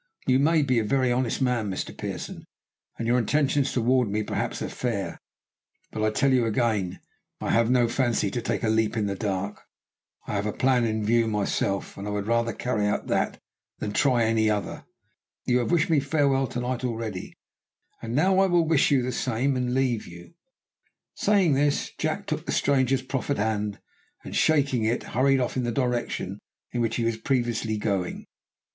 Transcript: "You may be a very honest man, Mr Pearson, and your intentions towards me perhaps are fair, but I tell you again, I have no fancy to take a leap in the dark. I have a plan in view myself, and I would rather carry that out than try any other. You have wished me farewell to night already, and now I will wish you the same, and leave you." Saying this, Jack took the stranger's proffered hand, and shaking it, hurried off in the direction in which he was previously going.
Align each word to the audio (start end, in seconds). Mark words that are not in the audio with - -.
"You 0.25 0.39
may 0.39 0.63
be 0.63 0.79
a 0.79 0.83
very 0.83 1.11
honest 1.11 1.43
man, 1.43 1.69
Mr 1.69 1.95
Pearson, 1.95 2.43
and 2.97 3.05
your 3.07 3.19
intentions 3.19 3.71
towards 3.71 4.09
me 4.09 4.23
perhaps 4.23 4.59
are 4.63 4.67
fair, 4.67 5.19
but 5.91 6.01
I 6.01 6.09
tell 6.09 6.33
you 6.33 6.47
again, 6.47 6.99
I 7.39 7.51
have 7.51 7.69
no 7.69 7.87
fancy 7.87 8.31
to 8.31 8.41
take 8.41 8.63
a 8.63 8.67
leap 8.69 8.97
in 8.97 9.05
the 9.05 9.13
dark. 9.13 9.61
I 10.25 10.33
have 10.33 10.47
a 10.47 10.53
plan 10.53 10.85
in 10.85 11.05
view 11.05 11.27
myself, 11.27 11.97
and 11.99 12.07
I 12.07 12.09
would 12.09 12.25
rather 12.25 12.51
carry 12.51 12.85
that 12.87 13.09
out 13.11 13.37
than 13.77 13.91
try 13.93 14.23
any 14.23 14.49
other. 14.49 14.85
You 15.45 15.59
have 15.59 15.69
wished 15.71 15.91
me 15.91 15.99
farewell 15.99 16.47
to 16.47 16.59
night 16.61 16.83
already, 16.83 17.37
and 18.01 18.15
now 18.15 18.39
I 18.39 18.47
will 18.47 18.65
wish 18.67 18.89
you 18.89 19.03
the 19.03 19.11
same, 19.11 19.55
and 19.55 19.75
leave 19.75 20.07
you." 20.07 20.33
Saying 21.13 21.53
this, 21.53 21.91
Jack 21.99 22.25
took 22.25 22.47
the 22.47 22.51
stranger's 22.51 23.03
proffered 23.03 23.37
hand, 23.37 23.79
and 24.23 24.35
shaking 24.35 24.83
it, 24.83 25.03
hurried 25.03 25.39
off 25.39 25.57
in 25.57 25.63
the 25.63 25.71
direction 25.71 26.39
in 26.71 26.81
which 26.81 26.95
he 26.95 27.03
was 27.03 27.17
previously 27.17 27.77
going. 27.77 28.25